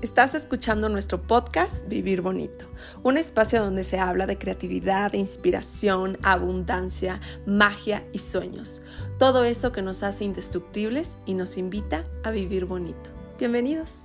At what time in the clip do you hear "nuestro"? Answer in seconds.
0.88-1.20